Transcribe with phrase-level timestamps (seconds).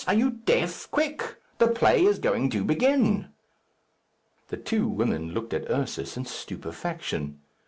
[0.07, 0.89] Are you deaf?
[0.89, 1.35] Quick!
[1.59, 3.27] the play is going to begin."
[4.47, 7.39] The two women looked at Ursus in stupefaction.